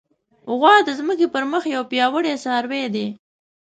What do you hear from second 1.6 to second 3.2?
یو پیاوړی څاروی دی.